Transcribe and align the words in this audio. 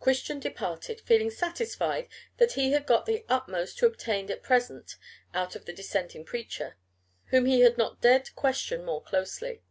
Christian 0.00 0.40
departed, 0.40 1.00
feeling 1.02 1.30
satisfied 1.30 2.08
that 2.38 2.54
he 2.54 2.72
had 2.72 2.84
got 2.84 3.06
the 3.06 3.24
utmost 3.28 3.78
to 3.78 3.88
be 3.88 3.92
obtained 3.92 4.28
at 4.28 4.42
present 4.42 4.96
out 5.34 5.54
of 5.54 5.66
the 5.66 5.72
Dissenting 5.72 6.24
preacher, 6.24 6.74
whom 7.26 7.46
he 7.46 7.60
had 7.60 7.78
not 7.78 8.00
dared 8.00 8.24
to 8.24 8.32
question 8.34 8.84
more 8.84 9.04
closely. 9.04 9.62